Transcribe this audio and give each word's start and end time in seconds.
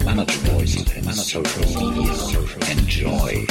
Manage 0.00 0.36
Voice 0.38 0.76
and 0.96 1.14
Social 1.14 1.42
Media. 1.92 2.12
Enjoy. 2.70 3.46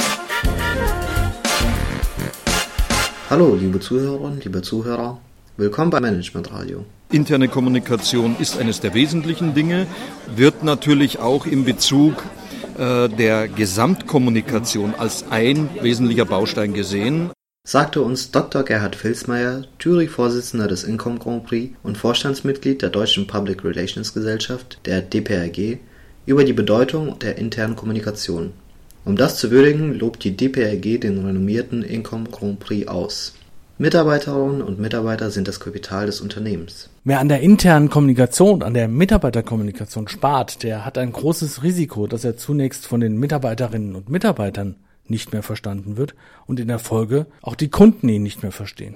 Hallo, 3.30 3.54
liebe 3.54 3.78
Zuhörerinnen, 3.80 4.40
liebe 4.40 4.60
Zuhörer. 4.62 5.20
Willkommen 5.56 5.90
bei 5.90 6.00
Management 6.00 6.52
Radio. 6.52 6.84
Interne 7.10 7.48
Kommunikation 7.48 8.36
ist 8.38 8.58
eines 8.58 8.80
der 8.80 8.94
wesentlichen 8.94 9.54
Dinge, 9.54 9.86
wird 10.34 10.64
natürlich 10.64 11.20
auch 11.20 11.46
in 11.46 11.64
Bezug 11.64 12.14
äh, 12.76 13.08
der 13.08 13.48
Gesamtkommunikation 13.48 14.94
als 14.96 15.24
ein 15.30 15.70
wesentlicher 15.80 16.24
Baustein 16.24 16.74
gesehen 16.74 17.30
sagte 17.64 18.02
uns 18.02 18.32
Dr. 18.32 18.64
Gerhard 18.64 18.96
Filzmeier, 18.96 19.62
Juryvorsitzender 19.78 20.66
des 20.66 20.82
Income 20.82 21.20
Grand 21.20 21.46
Prix 21.46 21.76
und 21.84 21.96
Vorstandsmitglied 21.96 22.82
der 22.82 22.90
Deutschen 22.90 23.28
Public 23.28 23.64
Relations 23.64 24.12
Gesellschaft, 24.12 24.80
der 24.84 25.00
DPRG, 25.00 25.78
über 26.26 26.44
die 26.44 26.52
Bedeutung 26.52 27.18
der 27.18 27.38
internen 27.38 27.76
Kommunikation. 27.76 28.52
Um 29.04 29.16
das 29.16 29.36
zu 29.36 29.50
würdigen, 29.50 29.98
lobt 29.98 30.22
die 30.22 30.36
DPRG 30.36 31.00
den 31.00 31.24
renommierten 31.24 31.82
Incom 31.82 32.30
Grand 32.30 32.60
Prix 32.60 32.86
aus. 32.86 33.34
Mitarbeiterinnen 33.78 34.62
und 34.62 34.78
Mitarbeiter 34.78 35.32
sind 35.32 35.48
das 35.48 35.58
Kapital 35.58 36.06
des 36.06 36.20
Unternehmens. 36.20 36.88
Wer 37.02 37.18
an 37.18 37.28
der 37.28 37.40
internen 37.40 37.90
Kommunikation, 37.90 38.62
an 38.62 38.74
der 38.74 38.86
Mitarbeiterkommunikation 38.86 40.06
spart, 40.06 40.62
der 40.62 40.84
hat 40.84 40.98
ein 40.98 41.10
großes 41.10 41.64
Risiko, 41.64 42.06
dass 42.06 42.24
er 42.24 42.36
zunächst 42.36 42.86
von 42.86 43.00
den 43.00 43.16
Mitarbeiterinnen 43.18 43.96
und 43.96 44.08
Mitarbeitern 44.08 44.76
nicht 45.08 45.32
mehr 45.32 45.42
verstanden 45.42 45.96
wird 45.96 46.14
und 46.46 46.60
in 46.60 46.68
der 46.68 46.78
Folge 46.78 47.26
auch 47.40 47.56
die 47.56 47.70
Kunden 47.70 48.08
ihn 48.08 48.22
nicht 48.22 48.44
mehr 48.44 48.52
verstehen. 48.52 48.94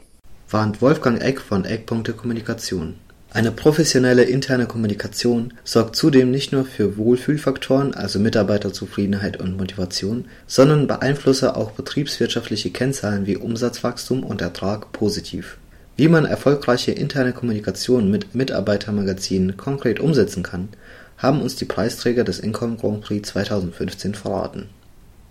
Warnt 0.48 0.80
Wolfgang 0.80 1.20
Eck 1.20 1.40
von 1.40 1.64
Eckpunkte 1.64 2.12
Kommunikation. 2.12 2.94
Eine 3.36 3.52
professionelle 3.52 4.22
interne 4.22 4.64
Kommunikation 4.64 5.52
sorgt 5.62 5.94
zudem 5.94 6.30
nicht 6.30 6.52
nur 6.52 6.64
für 6.64 6.96
Wohlfühlfaktoren, 6.96 7.92
also 7.92 8.18
Mitarbeiterzufriedenheit 8.18 9.38
und 9.38 9.58
Motivation, 9.58 10.24
sondern 10.46 10.86
beeinflusse 10.86 11.54
auch 11.54 11.72
betriebswirtschaftliche 11.72 12.70
Kennzahlen 12.70 13.26
wie 13.26 13.36
Umsatzwachstum 13.36 14.24
und 14.24 14.40
Ertrag 14.40 14.90
positiv. 14.92 15.58
Wie 15.98 16.08
man 16.08 16.24
erfolgreiche 16.24 16.92
interne 16.92 17.34
Kommunikation 17.34 18.10
mit 18.10 18.34
Mitarbeitermagazinen 18.34 19.58
konkret 19.58 20.00
umsetzen 20.00 20.42
kann, 20.42 20.70
haben 21.18 21.42
uns 21.42 21.56
die 21.56 21.66
Preisträger 21.66 22.24
des 22.24 22.38
Income 22.38 22.78
Grand 22.78 23.02
Prix 23.02 23.28
2015 23.28 24.14
verraten 24.14 24.70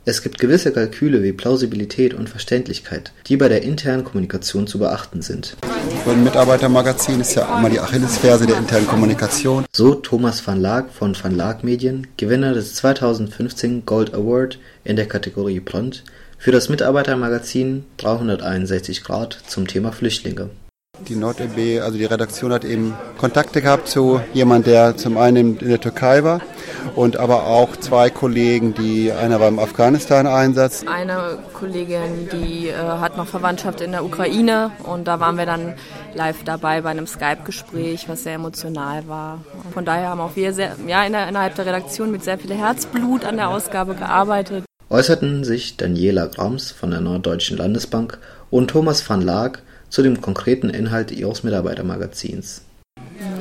es 0.07 0.21
gibt 0.21 0.37
gewisse 0.37 0.71
Kalküle 0.71 1.23
wie 1.23 1.33
Plausibilität 1.33 2.13
und 2.13 2.29
Verständlichkeit, 2.29 3.11
die 3.25 3.37
bei 3.37 3.49
der 3.49 3.63
internen 3.63 4.03
Kommunikation 4.03 4.67
zu 4.67 4.77
beachten 4.77 5.23
sind. 5.23 5.57
Ein 6.05 6.23
Mitarbeitermagazin 6.23 7.21
ist 7.21 7.33
ja 7.33 7.57
immer 7.57 7.71
die 7.71 7.79
Achillesferse 7.79 8.45
der 8.45 8.57
internen 8.57 8.85
Kommunikation. 8.85 9.65
So 9.75 9.95
Thomas 9.95 10.45
van 10.45 10.61
Laak 10.61 10.91
von 10.91 11.17
Van 11.19 11.35
Laak 11.35 11.63
Medien, 11.63 12.05
Gewinner 12.17 12.53
des 12.53 12.75
2015 12.75 13.87
Gold 13.87 14.13
Award 14.13 14.59
in 14.83 14.95
der 14.95 15.07
Kategorie 15.07 15.59
Print, 15.59 16.03
für 16.37 16.51
das 16.51 16.69
Mitarbeitermagazin 16.69 17.85
361 17.97 19.03
Grad 19.03 19.39
zum 19.47 19.65
Thema 19.65 19.91
Flüchtlinge. 19.91 20.51
Die 21.07 21.15
NordLB, 21.15 21.81
also 21.81 21.97
die 21.97 22.05
Redaktion 22.05 22.53
hat 22.53 22.63
eben 22.65 22.95
Kontakte 23.17 23.61
gehabt 23.61 23.87
zu 23.87 24.21
jemand, 24.33 24.65
der 24.65 24.97
zum 24.97 25.17
einen 25.17 25.57
in 25.59 25.69
der 25.69 25.79
Türkei 25.79 26.23
war 26.23 26.41
und 26.95 27.17
aber 27.17 27.47
auch 27.47 27.75
zwei 27.77 28.09
Kollegen, 28.09 28.73
die 28.73 29.11
einer 29.11 29.39
war 29.39 29.47
im 29.47 29.59
Afghanistan-Einsatz. 29.59 30.85
Eine 30.87 31.39
Kollegin, 31.53 32.29
die 32.31 32.69
äh, 32.69 32.73
hat 32.75 33.17
noch 33.17 33.27
Verwandtschaft 33.27 33.81
in 33.81 33.91
der 33.91 34.05
Ukraine 34.05 34.71
und 34.83 35.07
da 35.07 35.19
waren 35.19 35.37
wir 35.37 35.45
dann 35.45 35.73
live 36.13 36.43
dabei 36.43 36.81
bei 36.81 36.89
einem 36.89 37.07
Skype-Gespräch, 37.07 38.07
was 38.07 38.23
sehr 38.23 38.35
emotional 38.35 39.07
war. 39.07 39.43
Von 39.73 39.85
daher 39.85 40.09
haben 40.09 40.21
auch 40.21 40.35
wir 40.35 40.53
sehr, 40.53 40.75
ja, 40.87 41.03
innerhalb 41.03 41.55
der 41.55 41.65
Redaktion 41.65 42.11
mit 42.11 42.23
sehr 42.23 42.37
viel 42.37 42.53
Herzblut 42.53 43.25
an 43.25 43.37
der 43.37 43.49
Ausgabe 43.49 43.95
gearbeitet. 43.95 44.63
Äußerten 44.89 45.43
sich 45.43 45.77
Daniela 45.77 46.27
Grams 46.27 46.71
von 46.71 46.91
der 46.91 47.01
Norddeutschen 47.01 47.57
Landesbank 47.57 48.19
und 48.49 48.69
Thomas 48.69 49.07
van 49.07 49.21
Laak 49.21 49.63
zu 49.95 50.03
dem 50.03 50.19
konkreten 50.19 50.69
Inhalt 50.69 51.11
ihres 51.11 51.43
Mitarbeitermagazins. 51.43 52.63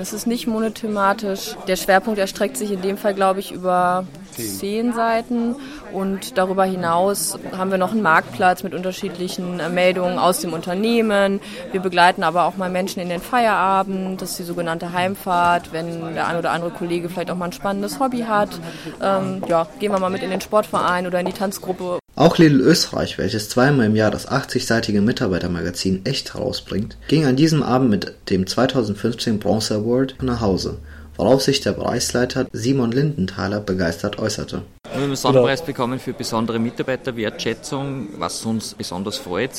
Es 0.01 0.13
ist 0.13 0.29
nicht 0.29 0.47
monothematisch. 0.47 1.57
Der 1.67 1.75
Schwerpunkt 1.75 2.21
erstreckt 2.21 2.57
sich 2.57 2.71
in 2.71 2.81
dem 2.81 2.97
Fall, 2.97 3.13
glaube 3.13 3.41
ich, 3.41 3.51
über 3.51 4.07
zehn 4.31 4.93
Seiten 4.93 5.57
und 5.93 6.39
darüber 6.39 6.65
hinaus 6.65 7.37
haben 7.57 7.73
wir 7.73 7.79
noch 7.79 7.91
einen 7.91 8.03
Marktplatz 8.03 8.63
mit 8.63 8.73
unterschiedlichen 8.73 9.59
äh, 9.59 9.69
Meldungen 9.69 10.19
aus 10.19 10.41
dem 10.41 10.53
Unternehmen. 10.53 11.41
Wir 11.73 11.81
begleiten 11.81 12.23
aber 12.23 12.45
auch 12.45 12.57
mal 12.57 12.71
Menschen 12.71 13.01
in 13.01 13.09
den 13.09 13.21
Feierabend, 13.21 14.23
das 14.23 14.31
ist 14.31 14.39
die 14.39 14.45
sogenannte 14.45 14.93
Heimfahrt, 14.93 15.73
wenn 15.73 16.15
der 16.15 16.29
ein 16.29 16.37
oder 16.37 16.53
andere 16.53 16.71
Kollege 16.71 17.09
vielleicht 17.09 17.33
auch 17.33 17.37
mal 17.37 17.47
ein 17.47 17.53
spannendes 17.53 17.99
Hobby 17.99 18.21
hat. 18.29 18.61
Ähm, 19.03 19.43
ja, 19.49 19.67
gehen 19.81 19.91
wir 19.91 19.99
mal 19.99 20.11
mit 20.11 20.23
in 20.23 20.31
den 20.31 20.41
Sportverein 20.41 21.09
oder 21.09 21.19
in 21.19 21.27
die 21.27 21.33
Tanzgruppe. 21.33 21.99
Auch 22.17 22.39
Lidl 22.39 22.61
Österreich, 22.61 23.19
welches 23.19 23.49
zweimal 23.49 23.87
im 23.87 23.97
Jahr 23.97 24.11
das 24.11 24.29
80-seitige 24.29 25.01
Mitarbeitermagazin 25.01 26.05
Echt 26.05 26.35
herausbringt, 26.35 26.97
ging 27.09 27.27
an 27.27 27.37
diesem 27.37 27.63
Abend 27.63 27.91
mit 27.91 28.15
dem 28.31 28.47
2015 28.47 29.39
Bronze 29.41 29.75
Award 29.75 30.17
nach 30.23 30.41
Hause 30.41 30.79
worauf 31.17 31.43
sich 31.43 31.61
der 31.61 31.73
Preisleiter 31.73 32.47
Simon 32.53 32.93
Lindenthaler 32.93 33.61
begeistert 33.61 34.19
äußerte. 34.19 34.63
Wir 34.85 34.93
haben 34.95 35.05
einen 35.05 35.17
Sonderpreis 35.17 35.65
bekommen 35.65 35.99
für 35.99 36.13
besondere 36.13 36.59
Mitarbeiterwertschätzung, 36.59 38.09
was 38.19 38.45
uns 38.45 38.75
besonders 38.75 39.19
freut, 39.19 39.53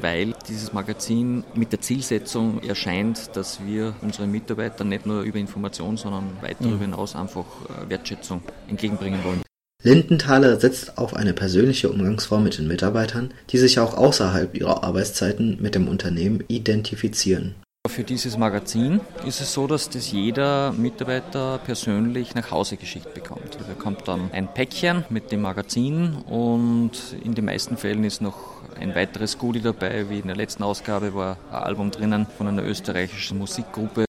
weil 0.00 0.34
dieses 0.48 0.72
Magazin 0.72 1.44
mit 1.54 1.72
der 1.72 1.80
Zielsetzung 1.80 2.62
erscheint, 2.62 3.34
dass 3.34 3.64
wir 3.64 3.94
unseren 4.02 4.30
Mitarbeitern 4.30 4.88
nicht 4.88 5.06
nur 5.06 5.22
über 5.22 5.38
Information, 5.38 5.96
sondern 5.96 6.24
weit 6.40 6.56
darüber 6.60 6.76
mhm. 6.76 6.80
hinaus 6.80 7.16
einfach 7.16 7.44
äh, 7.44 7.88
Wertschätzung 7.88 8.42
entgegenbringen 8.68 9.24
wollen. 9.24 9.41
Lindenthaler 9.84 10.60
setzt 10.60 10.96
auf 10.96 11.14
eine 11.14 11.32
persönliche 11.32 11.90
Umgangsform 11.90 12.44
mit 12.44 12.56
den 12.56 12.68
Mitarbeitern, 12.68 13.34
die 13.50 13.58
sich 13.58 13.80
auch 13.80 13.94
außerhalb 13.94 14.54
ihrer 14.54 14.84
Arbeitszeiten 14.84 15.58
mit 15.60 15.74
dem 15.74 15.88
Unternehmen 15.88 16.44
identifizieren. 16.46 17.56
Für 17.88 18.04
dieses 18.04 18.38
Magazin 18.38 19.00
ist 19.26 19.40
es 19.40 19.52
so, 19.52 19.66
dass 19.66 19.90
das 19.90 20.12
jeder 20.12 20.70
Mitarbeiter 20.70 21.58
persönlich 21.58 22.32
nach 22.36 22.52
Hause 22.52 22.76
geschickt 22.76 23.12
bekommt. 23.12 23.58
Er 23.58 23.74
bekommt 23.74 24.06
dann 24.06 24.30
ein 24.32 24.46
Päckchen 24.54 25.04
mit 25.10 25.32
dem 25.32 25.42
Magazin 25.42 26.14
und 26.30 26.92
in 27.24 27.34
den 27.34 27.44
meisten 27.44 27.76
Fällen 27.76 28.04
ist 28.04 28.22
noch 28.22 28.62
ein 28.78 28.94
weiteres 28.94 29.36
Goodie 29.36 29.60
dabei, 29.60 30.08
wie 30.08 30.20
in 30.20 30.28
der 30.28 30.36
letzten 30.36 30.62
Ausgabe 30.62 31.12
war 31.12 31.38
ein 31.50 31.56
Album 31.56 31.90
drinnen 31.90 32.28
von 32.38 32.46
einer 32.46 32.62
österreichischen 32.62 33.38
Musikgruppe. 33.38 34.04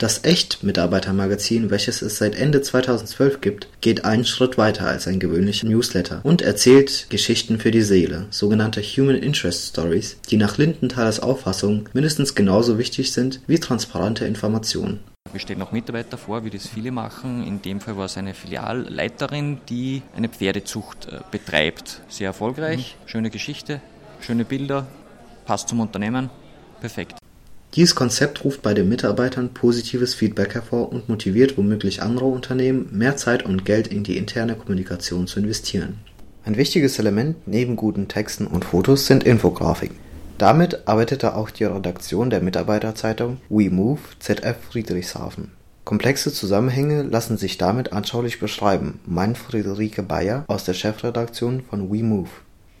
Das 0.00 0.24
Echt-Mitarbeitermagazin, 0.24 1.68
welches 1.68 2.00
es 2.00 2.16
seit 2.16 2.34
Ende 2.34 2.62
2012 2.62 3.42
gibt, 3.42 3.68
geht 3.82 4.06
einen 4.06 4.24
Schritt 4.24 4.56
weiter 4.56 4.86
als 4.86 5.06
ein 5.06 5.20
gewöhnlicher 5.20 5.66
Newsletter 5.66 6.22
und 6.22 6.40
erzählt 6.40 7.10
Geschichten 7.10 7.58
für 7.58 7.70
die 7.70 7.82
Seele, 7.82 8.24
sogenannte 8.30 8.80
Human 8.80 9.16
Interest 9.16 9.68
Stories, 9.68 10.16
die 10.30 10.38
nach 10.38 10.56
Lindenthalers 10.56 11.20
Auffassung 11.20 11.90
mindestens 11.92 12.34
genauso 12.34 12.78
wichtig 12.78 13.12
sind 13.12 13.42
wie 13.46 13.58
transparente 13.58 14.24
Informationen. 14.24 15.00
Wir 15.32 15.40
stellen 15.40 15.60
auch 15.60 15.72
Mitarbeiter 15.72 16.16
vor, 16.16 16.46
wie 16.46 16.50
das 16.50 16.66
viele 16.66 16.92
machen. 16.92 17.46
In 17.46 17.60
dem 17.60 17.78
Fall 17.78 17.98
war 17.98 18.06
es 18.06 18.16
eine 18.16 18.32
Filialleiterin, 18.32 19.60
die 19.68 20.00
eine 20.16 20.30
Pferdezucht 20.30 21.08
äh, 21.08 21.18
betreibt. 21.30 22.00
Sehr 22.08 22.28
erfolgreich, 22.28 22.96
mhm. 22.98 23.08
schöne 23.10 23.28
Geschichte, 23.28 23.82
schöne 24.22 24.46
Bilder, 24.46 24.86
passt 25.44 25.68
zum 25.68 25.80
Unternehmen, 25.80 26.30
perfekt. 26.80 27.19
Dieses 27.74 27.94
Konzept 27.94 28.44
ruft 28.44 28.62
bei 28.62 28.74
den 28.74 28.88
Mitarbeitern 28.88 29.54
positives 29.54 30.14
Feedback 30.14 30.54
hervor 30.54 30.90
und 30.90 31.08
motiviert 31.08 31.56
womöglich 31.56 32.02
andere 32.02 32.24
Unternehmen, 32.24 32.88
mehr 32.90 33.16
Zeit 33.16 33.44
und 33.44 33.64
Geld 33.64 33.86
in 33.86 34.02
die 34.02 34.16
interne 34.16 34.56
Kommunikation 34.56 35.28
zu 35.28 35.38
investieren. 35.38 35.98
Ein 36.44 36.56
wichtiges 36.56 36.98
Element 36.98 37.46
neben 37.46 37.76
guten 37.76 38.08
Texten 38.08 38.48
und 38.48 38.64
Fotos 38.64 39.06
sind 39.06 39.22
Infografiken. 39.22 39.96
Damit 40.36 40.88
arbeitete 40.88 41.36
auch 41.36 41.50
die 41.50 41.64
Redaktion 41.64 42.30
der 42.30 42.40
Mitarbeiterzeitung 42.40 43.36
WeMove 43.50 44.00
ZF 44.18 44.56
Friedrichshafen. 44.70 45.52
Komplexe 45.84 46.32
Zusammenhänge 46.32 47.02
lassen 47.02 47.36
sich 47.36 47.56
damit 47.58 47.92
anschaulich 47.92 48.40
beschreiben, 48.40 49.00
meint 49.06 49.38
Friederike 49.38 50.02
Bayer 50.02 50.44
aus 50.48 50.64
der 50.64 50.74
Chefredaktion 50.74 51.62
von 51.68 51.92
WeMove. 51.92 52.30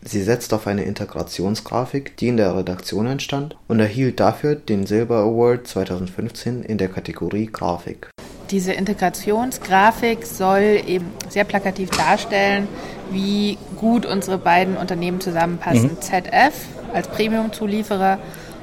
Sie 0.02 0.22
setzt 0.22 0.54
auf 0.54 0.66
eine 0.66 0.84
Integrationsgrafik, 0.84 2.16
die 2.16 2.28
in 2.28 2.38
der 2.38 2.56
Redaktion 2.56 3.06
entstand, 3.06 3.56
und 3.68 3.80
erhielt 3.80 4.18
dafür 4.18 4.54
den 4.54 4.86
Silber 4.86 5.18
Award 5.18 5.66
2015 5.66 6.62
in 6.62 6.78
der 6.78 6.88
Kategorie 6.88 7.46
Grafik. 7.46 8.08
Diese 8.50 8.72
Integrationsgrafik 8.72 10.24
soll 10.24 10.80
eben 10.86 11.06
sehr 11.28 11.44
plakativ 11.44 11.90
darstellen, 11.90 12.66
wie 13.12 13.58
gut 13.76 14.06
unsere 14.06 14.38
beiden 14.38 14.76
Unternehmen 14.76 15.20
zusammenpassen. 15.20 15.90
Mhm. 15.90 16.00
ZF 16.00 16.54
als 16.92 17.08
Premium-Zulieferer 17.08 18.18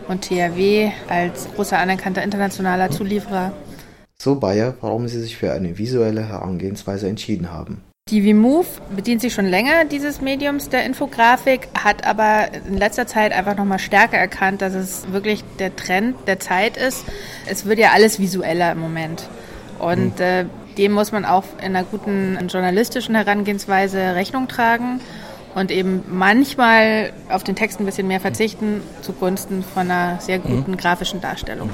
und 0.07 0.21
THW 0.23 0.91
als 1.07 1.47
großer 1.55 1.77
anerkannter 1.77 2.23
internationaler 2.23 2.89
Zulieferer. 2.89 3.53
So 4.17 4.35
Bayer, 4.35 4.73
warum 4.81 5.07
sie 5.07 5.21
sich 5.21 5.37
für 5.37 5.53
eine 5.53 5.77
visuelle 5.77 6.27
Herangehensweise 6.27 7.07
entschieden 7.07 7.51
haben. 7.51 7.83
Die 8.09 8.21
VMove 8.21 8.79
bedient 8.95 9.19
sich 9.19 9.33
schon 9.33 9.47
länger 9.47 9.83
dieses 9.83 10.21
Mediums 10.21 10.69
der 10.69 10.85
Infografik, 10.85 11.67
hat 11.73 12.07
aber 12.07 12.53
in 12.53 12.77
letzter 12.77 13.05
Zeit 13.05 13.33
einfach 13.33 13.57
nochmal 13.57 13.79
stärker 13.79 14.17
erkannt, 14.17 14.61
dass 14.61 14.73
es 14.73 15.11
wirklich 15.11 15.43
der 15.59 15.75
Trend 15.75 16.15
der 16.25 16.39
Zeit 16.39 16.77
ist. 16.77 17.03
Es 17.47 17.65
wird 17.65 17.79
ja 17.79 17.91
alles 17.91 18.17
visueller 18.17 18.71
im 18.71 18.79
Moment. 18.79 19.27
Und 19.79 20.19
mhm. 20.19 20.23
äh, 20.23 20.45
dem 20.77 20.93
muss 20.93 21.11
man 21.11 21.25
auch 21.25 21.43
in 21.59 21.75
einer 21.75 21.83
guten 21.83 22.37
journalistischen 22.47 23.13
Herangehensweise 23.13 24.15
Rechnung 24.15 24.47
tragen. 24.47 25.01
und 25.55 25.71
eben 25.71 26.03
manchmal 26.07 27.11
auf 27.29 27.43
den 27.43 27.55
Text 27.55 27.79
ein 27.79 27.85
bisschen 27.85 28.07
mehr 28.07 28.19
verzichten 28.19 28.81
zugunsten 29.01 29.63
von 29.63 29.89
einer 29.89 30.19
sehr 30.21 30.39
guten 30.39 30.71
mhm. 30.71 30.77
grafischen 30.77 31.19
Darstellung. 31.19 31.69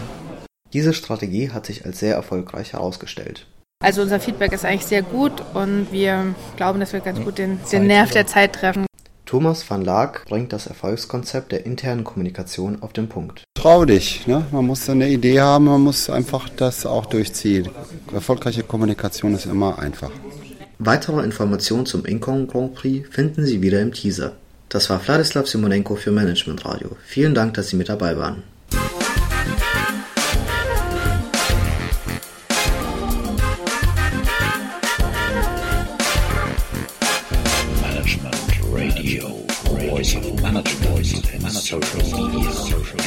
Diese 0.72 0.94
Strategie 0.94 1.52
hat 1.52 1.66
sich 1.66 1.86
als 1.86 2.00
sehr 2.00 2.16
erfolgreich 2.16 2.74
herausgestellt. 2.74 3.46
Also 3.84 4.02
unser 4.02 4.22
Feedback 4.22 4.54
ist 4.54 4.64
eigentlich 4.64 4.86
sehr 4.86 5.02
gut 5.02 5.34
und 5.54 5.88
wir 5.92 6.34
glauben, 6.56 6.80
dass 6.80 6.94
wir 6.94 7.02
ganz 7.02 7.20
gut 7.20 7.38
den, 7.38 7.60
den 7.70 7.86
Nerv 7.86 8.12
der 8.12 8.26
Zeit 8.26 8.54
treffen. 8.54 8.86
Thomas 9.26 9.70
van 9.70 9.84
Laak 9.84 10.24
bringt 10.30 10.54
das 10.54 10.68
Erfolgskonzept 10.68 11.52
der 11.52 11.66
internen 11.66 12.06
Kommunikation 12.06 12.82
auf 12.82 12.94
den 12.94 13.10
Punkt. 13.10 13.44
Trau 13.56 13.84
dich, 13.84 14.26
ne? 14.26 14.46
man 14.52 14.66
muss 14.66 14.90
eine 14.90 15.10
Idee 15.10 15.42
haben, 15.42 15.66
man 15.66 15.82
muss 15.82 16.10
einfach 16.10 16.48
das 16.48 16.86
auch 16.86 17.08
durchziehen. 17.08 17.68
Erfolgreiche 18.14 18.64
Kommunikation 18.64 19.34
ist 19.36 19.48
immer 19.48 19.80
einfach. 19.80 20.12
Weitere 20.80 21.22
Informationen 21.22 21.86
zum 21.86 22.06
Incon 22.06 22.48
Grand 22.48 22.76
Prix 22.76 23.10
finden 23.10 23.46
Sie 23.46 23.62
wieder 23.62 23.82
im 23.82 23.92
Teaser. 23.92 24.32
Das 24.70 24.90
war 24.90 25.02
Vladislav 25.02 25.46
Simonenko 25.46 25.96
für 25.96 26.12
Management 26.12 26.64
Radio. 26.64 26.92
Vielen 27.04 27.36
Dank, 27.36 27.56
dass 27.56 27.68
Sie 27.68 27.76
mit 27.76 27.90
dabei 27.90 28.18
waren. 28.18 28.44
Radio, 38.84 39.30
voice 39.88 40.14
of 40.16 40.42
management, 40.42 41.34
and 41.34 41.52
social 41.54 42.28
media. 42.28 42.52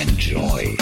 Enjoy. 0.00 0.74